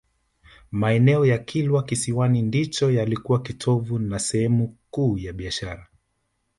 Maeneo 0.71 1.25
ya 1.25 1.37
Kilwa 1.37 1.83
Kisiwani 1.83 2.41
ndio 2.41 2.91
yalikuwa 2.91 3.41
kitovu 3.41 3.99
na 3.99 4.19
sehemu 4.19 4.75
kuu 4.91 5.17
ya 5.17 5.33
biashara 5.33 5.87